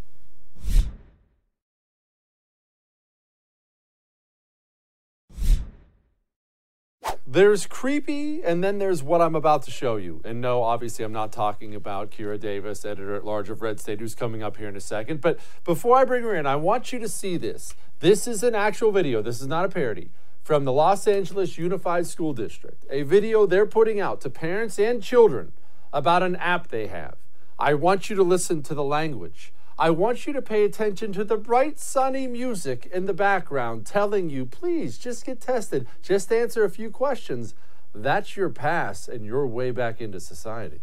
[7.29, 10.21] There's creepy, and then there's what I'm about to show you.
[10.23, 13.99] And no, obviously, I'm not talking about Kira Davis, editor at large of Red State,
[13.99, 15.19] who's coming up here in a second.
[15.19, 17.73] But before I bring her in, I want you to see this.
[17.99, 20.09] This is an actual video, this is not a parody,
[20.41, 22.85] from the Los Angeles Unified School District.
[22.89, 25.51] A video they're putting out to parents and children
[25.91, 27.17] about an app they have.
[27.59, 29.51] I want you to listen to the language.
[29.79, 34.27] I want you to pay attention to the bright, sunny music in the background telling
[34.27, 35.87] you, please just get tested.
[36.01, 37.53] Just answer a few questions.
[37.93, 40.81] That's your pass and your way back into society.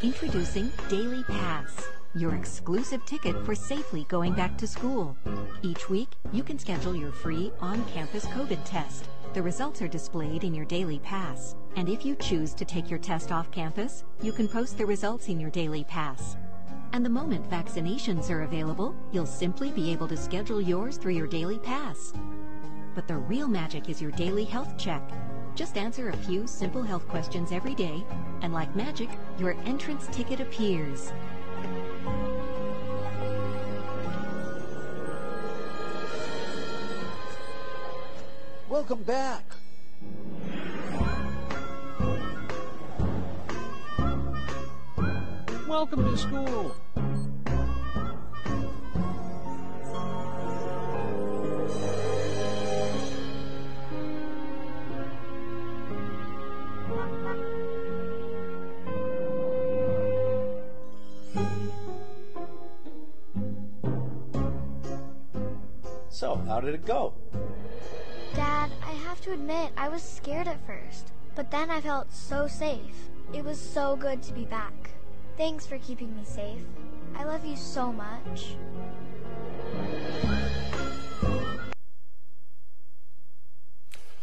[0.00, 5.16] Introducing Daily Pass, your exclusive ticket for safely going back to school.
[5.62, 9.08] Each week, you can schedule your free on campus COVID test.
[9.32, 11.56] The results are displayed in your Daily Pass.
[11.74, 15.26] And if you choose to take your test off campus, you can post the results
[15.26, 16.36] in your Daily Pass.
[16.94, 21.26] And the moment vaccinations are available, you'll simply be able to schedule yours through your
[21.26, 22.12] Daily Pass.
[22.94, 25.02] But the real magic is your daily health check.
[25.56, 28.04] Just answer a few simple health questions every day,
[28.42, 29.08] and like magic,
[29.40, 31.12] your entrance ticket appears.
[38.68, 39.42] Welcome back.
[45.74, 46.76] Welcome to school.
[66.08, 67.14] So, how did it go?
[68.36, 72.46] Dad, I have to admit, I was scared at first, but then I felt so
[72.46, 73.08] safe.
[73.32, 74.83] It was so good to be back.
[75.36, 76.62] Thanks for keeping me safe.
[77.16, 78.54] I love you so much.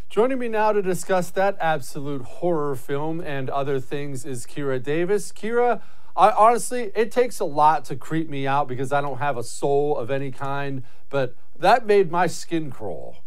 [0.09, 5.33] Joining me now to discuss that absolute horror film and other things is Kira Davis.
[5.33, 5.81] Kira,
[6.15, 9.43] I honestly, it takes a lot to creep me out because I don't have a
[9.43, 13.23] soul of any kind, but that made my skin crawl.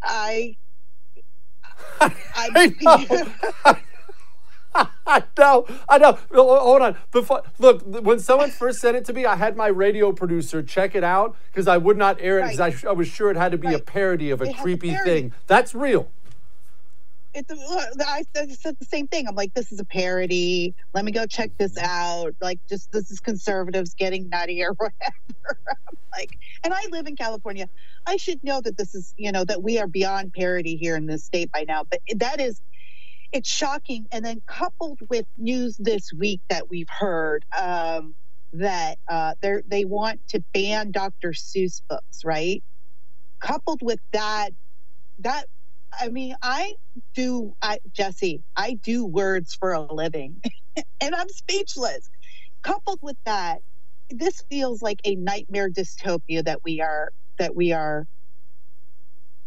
[0.00, 0.56] I
[2.00, 3.76] I, I know.
[5.10, 6.18] I know, I know.
[6.34, 6.96] Hold on.
[7.12, 10.94] Before, look, when someone first sent it to me, I had my radio producer check
[10.94, 13.52] it out because I would not air it because I, I, was sure it had
[13.52, 13.76] to be right.
[13.76, 15.32] a parody of a it creepy a thing.
[15.46, 16.10] That's real.
[17.32, 17.50] It's
[18.06, 19.26] I said the same thing.
[19.26, 20.74] I'm like, this is a parody.
[20.92, 22.34] Let me go check this out.
[22.42, 25.58] Like, just this is conservatives getting nutty or whatever.
[26.12, 27.66] like, and I live in California.
[28.06, 31.06] I should know that this is, you know, that we are beyond parody here in
[31.06, 31.84] this state by now.
[31.84, 32.60] But that is
[33.32, 34.06] it's shocking.
[34.12, 38.14] And then coupled with news this week that we've heard um,
[38.54, 39.34] that uh,
[39.68, 41.32] they want to ban Dr.
[41.32, 42.62] Seuss books, right?
[43.40, 44.52] Coupled with that,
[45.20, 45.46] that
[45.98, 46.74] I mean, I
[47.14, 50.40] do, I, Jesse, I do words for a living,
[51.00, 52.08] and I'm speechless.
[52.62, 53.60] Coupled with that,
[54.10, 58.06] this feels like a nightmare dystopia that we are that we are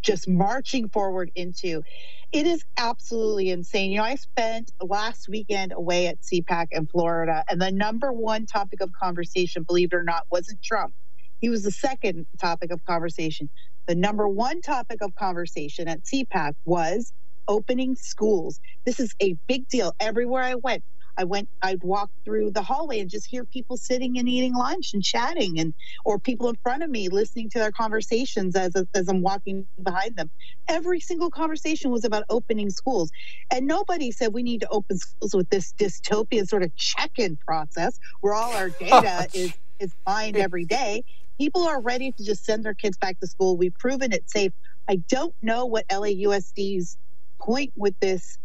[0.03, 1.83] just marching forward into.
[2.31, 3.91] It is absolutely insane.
[3.91, 8.45] You know, I spent last weekend away at CPAC in Florida, and the number one
[8.45, 10.93] topic of conversation, believe it or not, wasn't Trump.
[11.39, 13.49] He was the second topic of conversation.
[13.87, 17.11] The number one topic of conversation at CPAC was
[17.47, 18.59] opening schools.
[18.85, 19.93] This is a big deal.
[19.99, 20.83] Everywhere I went,
[21.17, 24.93] I went, I'd walk through the hallway and just hear people sitting and eating lunch
[24.93, 25.73] and chatting, and
[26.05, 30.15] or people in front of me listening to their conversations as as I'm walking behind
[30.15, 30.29] them.
[30.67, 33.11] Every single conversation was about opening schools,
[33.51, 37.97] and nobody said we need to open schools with this dystopian sort of check-in process
[38.21, 41.03] where all our data is is mined every day.
[41.39, 43.57] People are ready to just send their kids back to school.
[43.57, 44.51] We've proven it's safe.
[44.87, 46.97] I don't know what LAUSD's
[47.41, 48.37] point with this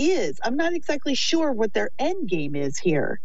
[0.00, 0.40] is.
[0.42, 3.20] I'm not exactly sure what their end game is here.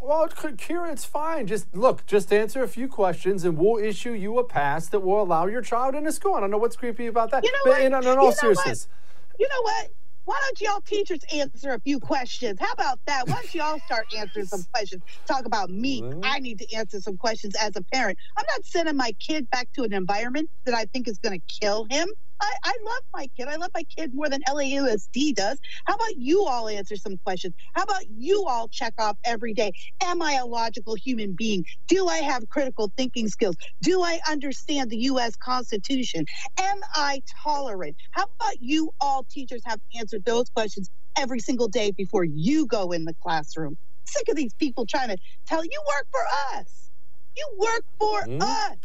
[0.00, 1.46] Well, Kira, it's fine.
[1.46, 5.22] Just look, just answer a few questions, and we'll issue you a pass that will
[5.22, 6.34] allow your child into school.
[6.34, 7.44] I don't know what's creepy about that.
[7.44, 7.80] You know what?
[7.80, 9.40] In, in, in all you seriousness, what?
[9.40, 9.90] you know what?
[10.24, 12.58] Why don't y'all teachers answer a few questions?
[12.60, 13.26] How about that?
[13.26, 15.02] Why don't y'all start answering some questions?
[15.26, 16.04] Talk about me.
[16.22, 18.18] I need to answer some questions as a parent.
[18.36, 21.60] I'm not sending my kid back to an environment that I think is going to
[21.60, 22.08] kill him.
[22.42, 23.46] I, I love my kid.
[23.48, 25.58] I love my kid more than LAUSD does.
[25.84, 27.54] How about you all answer some questions?
[27.74, 29.72] How about you all check off every day?
[30.02, 31.64] Am I a logical human being?
[31.86, 33.56] Do I have critical thinking skills?
[33.80, 35.36] Do I understand the U.S.
[35.36, 36.26] Constitution?
[36.58, 37.96] Am I tolerant?
[38.10, 42.90] How about you all teachers have answered those questions every single day before you go
[42.90, 43.76] in the classroom?
[44.04, 45.16] Sick of these people trying to
[45.46, 46.90] tell you work for us.
[47.36, 48.42] You work for mm-hmm.
[48.42, 48.76] us.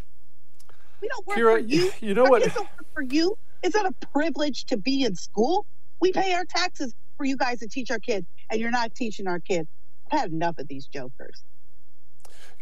[1.02, 1.92] We don't work Kira, for you.
[2.02, 2.44] You know Our what?
[2.44, 3.38] Kids don't work for you.
[3.64, 5.66] Is that a privilege to be in school?
[6.00, 9.28] We pay our taxes for you guys to teach our kids, and you're not teaching
[9.28, 9.68] our kids.
[10.12, 11.44] I've had enough of these jokers.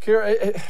[0.02, 0.62] Kira,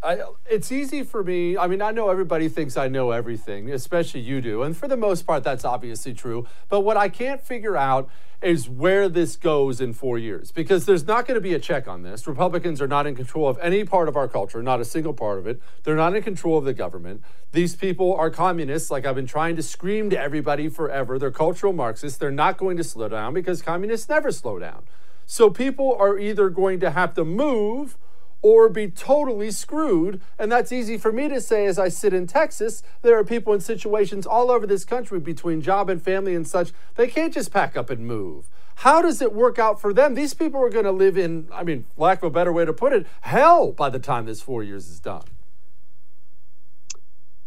[0.00, 1.58] I, it's easy for me.
[1.58, 4.62] I mean, I know everybody thinks I know everything, especially you do.
[4.62, 6.46] And for the most part, that's obviously true.
[6.68, 8.08] But what I can't figure out
[8.40, 11.88] is where this goes in four years because there's not going to be a check
[11.88, 12.28] on this.
[12.28, 15.40] Republicans are not in control of any part of our culture, not a single part
[15.40, 15.60] of it.
[15.82, 17.22] They're not in control of the government.
[17.50, 21.18] These people are communists, like I've been trying to scream to everybody forever.
[21.18, 22.18] They're cultural Marxists.
[22.18, 24.84] They're not going to slow down because communists never slow down.
[25.26, 27.98] So people are either going to have to move
[28.42, 30.20] or be totally screwed.
[30.38, 32.82] And that's easy for me to say as I sit in Texas.
[33.02, 36.72] There are people in situations all over this country between job and family and such,
[36.96, 38.48] they can't just pack up and move.
[38.76, 40.14] How does it work out for them?
[40.14, 42.72] These people are going to live in, I mean, lack of a better way to
[42.72, 45.24] put it, hell by the time this four years is done.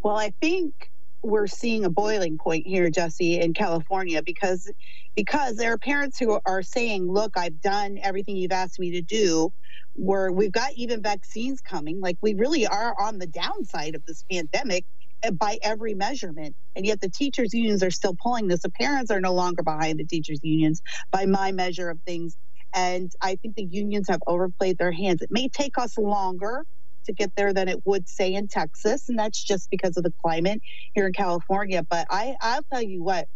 [0.03, 0.91] Well, I think
[1.23, 4.71] we're seeing a boiling point here, Jesse, in California because
[5.15, 9.01] because there are parents who are saying, "Look, I've done everything you've asked me to
[9.01, 9.51] do."
[9.95, 14.23] Where we've got even vaccines coming, like we really are on the downside of this
[14.31, 14.85] pandemic
[15.23, 18.61] eh, by every measurement, and yet the teachers' unions are still pulling this.
[18.61, 22.37] The parents are no longer behind the teachers' unions by my measure of things,
[22.73, 25.21] and I think the unions have overplayed their hands.
[25.21, 26.63] It may take us longer
[27.05, 30.13] to get there than it would say in Texas, and that's just because of the
[30.23, 30.61] climate
[30.93, 31.83] here in California.
[31.89, 33.27] But I, I'll tell you what,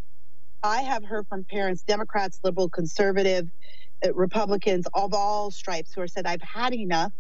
[0.64, 3.48] I have heard from parents, Democrats, liberal, conservative,
[4.06, 7.14] uh, Republicans of all stripes, who have said, "I've had enough."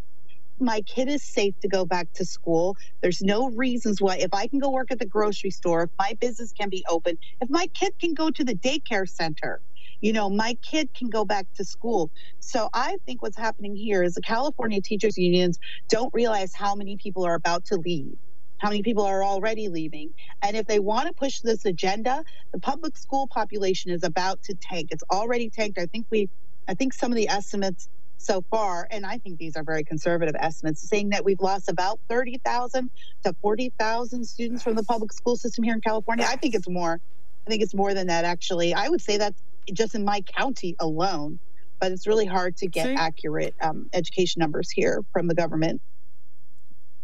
[0.59, 2.77] My kid is safe to go back to school.
[3.01, 6.13] There's no reasons why, if I can go work at the grocery store, if my
[6.21, 9.61] business can be open, if my kid can go to the daycare center,
[10.05, 12.11] you know, my kid can go back to school.
[12.39, 15.57] So I think what's happening here is the California teachers unions
[15.89, 18.13] don't realize how many people are about to leave
[18.59, 20.11] how many people are already leaving.
[20.41, 24.55] And if they want to push this agenda, the public school population is about to
[24.61, 24.89] tank.
[24.91, 25.77] It's already tanked.
[25.77, 26.29] I think we,
[26.67, 27.87] I think some of the estimates
[28.17, 31.99] so far, and I think these are very conservative estimates, saying that we've lost about
[32.09, 32.89] 30,000
[33.25, 36.25] to 40,000 students from the public school system here in California.
[36.27, 36.99] I think it's more.
[37.45, 38.73] I think it's more than that, actually.
[38.73, 39.41] I would say that's
[39.73, 41.39] just in my county alone,
[41.79, 42.93] but it's really hard to get See?
[42.93, 45.81] accurate um, education numbers here from the government.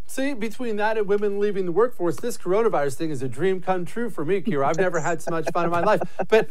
[0.06, 3.86] See, between that and women leaving the workforce, this coronavirus thing is a dream come
[3.86, 4.66] true for me, Kira.
[4.66, 6.02] I've never had so much fun in my life.
[6.28, 6.50] But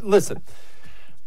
[0.00, 0.42] listen,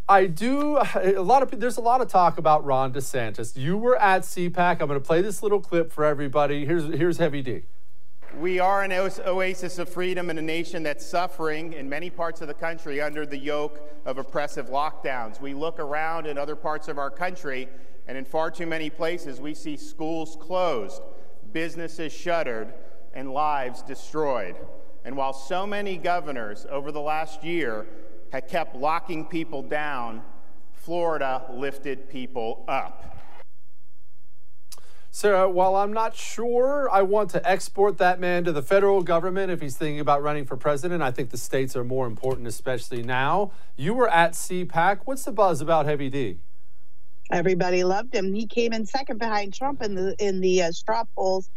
[0.07, 3.55] I do a lot of there's a lot of talk about Ron DeSantis.
[3.55, 4.81] You were at CPAC.
[4.81, 6.65] I'm going to play this little clip for everybody.
[6.65, 7.63] Here's here's Heavy D.
[8.37, 12.49] We are an oasis of freedom in a nation that's suffering in many parts of
[12.49, 15.39] the country under the yoke of oppressive lockdowns.
[15.39, 17.69] We look around in other parts of our country,
[18.07, 21.01] and in far too many places, we see schools closed,
[21.53, 22.73] businesses shuttered,
[23.13, 24.57] and lives destroyed.
[25.05, 27.87] And while so many governors over the last year
[28.33, 30.23] had kept locking people down,
[30.73, 33.14] Florida lifted people up.
[35.15, 39.49] Sarah, while I'm not sure I want to export that man to the federal government
[39.49, 43.01] if he's thinking about running for president, I think the states are more important, especially
[43.01, 43.53] now.
[43.77, 45.03] You were at CPAC.
[45.05, 46.39] What's the buzz about Heavy D?
[47.31, 48.33] Everybody loved him.
[48.33, 51.49] He came in second behind Trump in the in the uh, straw polls.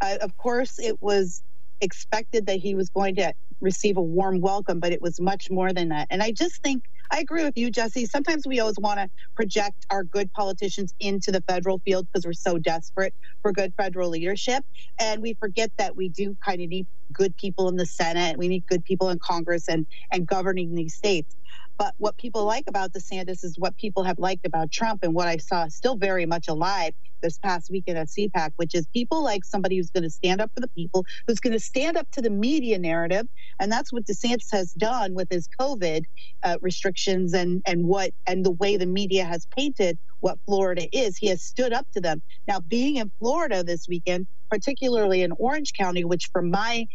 [0.00, 1.44] Uh, of course, it was
[1.80, 5.72] expected that he was going to receive a warm welcome, but it was much more
[5.72, 6.08] than that.
[6.10, 6.82] And I just think
[7.12, 8.06] I agree with you, Jesse.
[8.06, 12.34] Sometimes we always want to project our good politicians into the federal field because we're
[12.34, 14.64] so desperate for good federal leadership.
[15.00, 18.38] And we forget that we do kind of need good people in the Senate.
[18.38, 21.34] We need good people in Congress and, and governing these states.
[21.78, 25.28] But what people like about DeSantis is what people have liked about Trump and what
[25.28, 29.44] I saw still very much alive this past weekend at CPAC, which is people like
[29.44, 32.22] somebody who's going to stand up for the people, who's going to stand up to
[32.22, 33.26] the media narrative.
[33.58, 36.04] And that's what DeSantis has done with his COVID
[36.42, 41.16] uh, restrictions and, and what and the way the media has painted what Florida is.
[41.16, 42.22] He has stood up to them.
[42.46, 46.86] Now, being in Florida this weekend, particularly in Orange County, which from my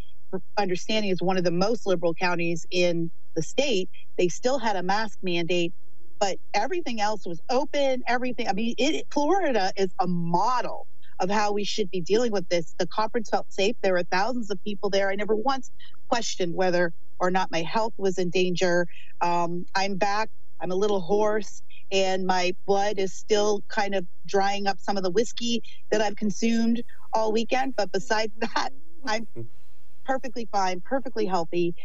[0.57, 4.83] understanding is one of the most liberal counties in the state, they still had a
[4.83, 5.73] mask mandate,
[6.19, 8.01] but everything else was open.
[8.07, 8.47] Everything.
[8.47, 10.87] I mean, it, Florida is a model
[11.19, 12.73] of how we should be dealing with this.
[12.79, 13.75] The conference felt safe.
[13.83, 15.09] There were thousands of people there.
[15.09, 15.71] I never once
[16.09, 18.87] questioned whether or not my health was in danger.
[19.21, 20.29] Um, I'm back.
[20.61, 21.61] I'm a little hoarse,
[21.91, 25.61] and my blood is still kind of drying up some of the whiskey
[25.91, 27.75] that I've consumed all weekend.
[27.77, 28.71] But besides that,
[29.05, 29.27] I'm
[30.09, 31.75] perfectly fine, perfectly healthy.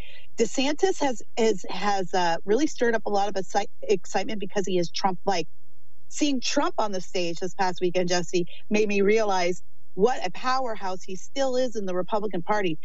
[0.41, 3.37] DeSantis has has has uh, really stirred up a lot of
[3.83, 5.49] excitement because he is Trump-like.
[6.11, 9.63] Seeing Trump on the stage this past weekend, Jesse, made me realize
[9.95, 12.79] what a powerhouse he still is in the Republican Party.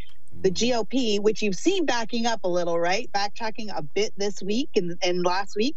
[0.43, 3.09] The GOP, which you've seen backing up a little, right?
[3.15, 5.75] Backtracking a bit this week and, and last week.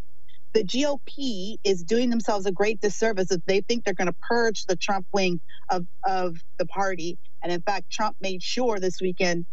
[0.54, 4.66] the GOP is doing themselves a great disservice if they think they're going to purge
[4.66, 5.40] the Trump wing
[5.70, 7.18] of, of the party.
[7.42, 9.46] And in fact, Trump made sure this weekend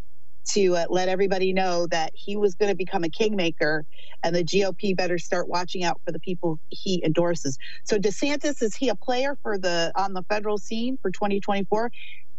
[0.50, 3.86] to uh, let everybody know that he was going to become a kingmaker
[4.24, 7.58] and the GOP better start watching out for the people he endorses.
[7.86, 11.92] So DeSantis is he a player for the on the federal scene for 2024?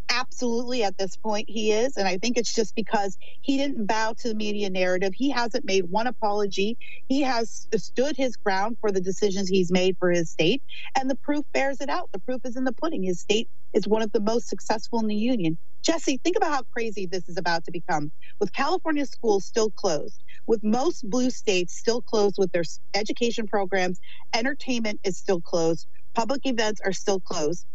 [0.09, 1.95] Absolutely, at this point, he is.
[1.95, 5.13] And I think it's just because he didn't bow to the media narrative.
[5.15, 6.77] He hasn't made one apology.
[7.07, 10.61] He has stood his ground for the decisions he's made for his state.
[10.99, 12.09] And the proof bears it out.
[12.11, 13.03] The proof is in the pudding.
[13.03, 15.57] His state is one of the most successful in the union.
[15.85, 18.11] Jesse, think about how crazy this is about to become.
[18.39, 22.63] With California schools still closed, with most blue states still closed with their
[22.93, 23.99] education programs,
[24.33, 27.65] entertainment is still closed, public events are still closed.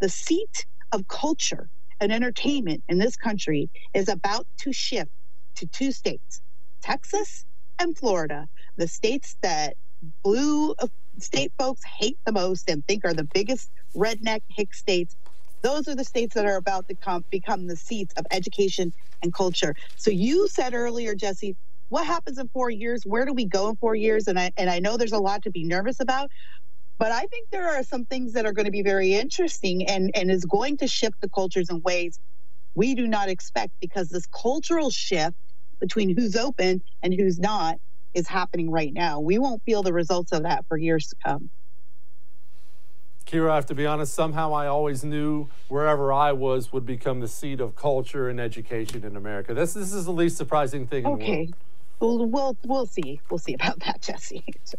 [0.00, 5.10] The seat of culture and entertainment in this country is about to shift
[5.56, 6.42] to two states
[6.82, 7.44] Texas
[7.78, 8.46] and Florida,
[8.76, 9.76] the states that
[10.24, 10.88] blue uh,
[11.20, 15.16] state folks hate the most and think are the biggest redneck hick states.
[15.62, 18.92] Those are the states that are about to come, become the seats of education
[19.22, 19.74] and culture.
[19.96, 21.56] So you said earlier, Jesse,
[21.88, 23.02] what happens in four years?
[23.04, 24.28] Where do we go in four years?
[24.28, 26.30] And I and I know there's a lot to be nervous about,
[26.98, 30.10] but I think there are some things that are going to be very interesting and,
[30.14, 32.18] and is going to shift the cultures in ways
[32.76, 35.36] we do not expect because this cultural shift
[35.80, 37.76] between who's open and who's not
[38.14, 39.20] is happening right now.
[39.20, 41.50] We won't feel the results of that for years to come.
[43.26, 47.18] Kira, I have to be honest, somehow I always knew wherever I was would become
[47.18, 49.52] the seat of culture and education in America.
[49.52, 51.50] This, this is the least surprising thing okay.
[51.98, 53.20] Well, we'll, we'll see.
[53.28, 54.44] We'll see about that, Jesse.
[54.62, 54.78] So.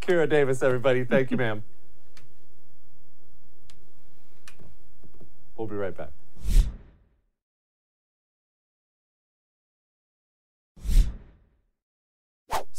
[0.00, 1.04] Kira Davis, everybody.
[1.04, 1.64] Thank you, ma'am.
[5.54, 6.08] We'll be right back.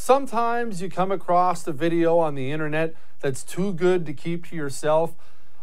[0.04, 4.54] Sometimes you come across a video on the internet that's too good to keep to
[4.54, 5.16] yourself.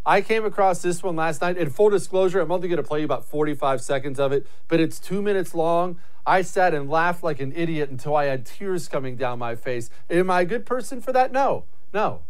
[0.06, 1.58] I came across this one last night.
[1.58, 4.80] In full disclosure, I'm only going to play you about 45 seconds of it, but
[4.80, 5.98] it's two minutes long.
[6.24, 9.90] I sat and laughed like an idiot until I had tears coming down my face.
[10.08, 11.32] Am I a good person for that?
[11.32, 12.22] No, no.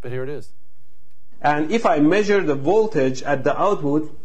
[0.00, 0.50] But here it is.
[1.42, 4.16] And if I measure the voltage at the output,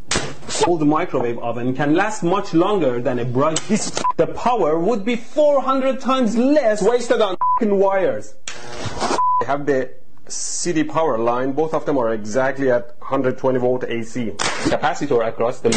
[0.67, 4.01] old microwave oven can last much longer than a bright disc.
[4.17, 8.35] The power would be 400 times less wasted on wires.
[8.47, 9.91] I have the
[10.27, 14.31] CD power line, both of them are exactly at 120 volt AC.
[14.71, 15.69] Capacitor across the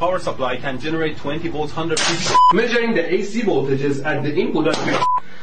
[0.00, 2.34] power supply can generate 20 volts, 150.
[2.52, 4.76] Measuring the AC voltages at the input.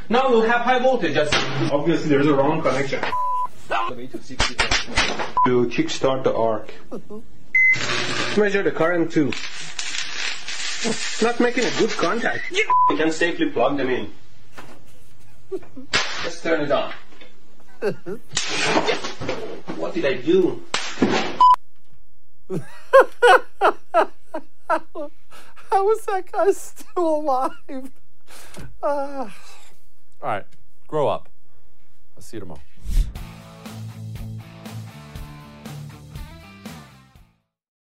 [0.09, 1.29] Now we'll have high voltages.
[1.71, 3.01] Obviously there's a wrong connection.
[5.45, 6.73] To kickstart the arc.
[8.37, 9.31] Measure the current too.
[11.21, 12.51] Not making a good contact.
[12.51, 12.65] You
[12.97, 14.11] can safely plug them in.
[16.23, 16.93] Let's turn it on.
[19.75, 20.63] what did I do?
[25.69, 27.91] How is that guy still alive?
[28.81, 29.29] Uh, all
[30.21, 30.45] right,
[30.87, 31.27] grow up.
[32.15, 32.61] I'll see you tomorrow.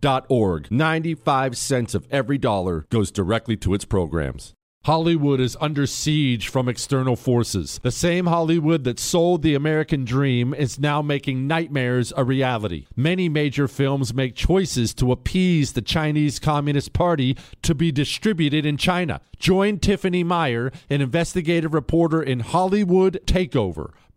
[0.00, 0.70] T.org.
[0.70, 4.54] 95 cents of every dollar goes directly to its programs.
[4.84, 7.78] Hollywood is under siege from external forces.
[7.82, 12.86] The same Hollywood that sold the American dream is now making nightmares a reality.
[12.96, 18.78] Many major films make choices to appease the Chinese Communist Party to be distributed in
[18.78, 19.20] China.
[19.38, 23.90] Join Tiffany Meier, an investigative reporter in Hollywood Takeover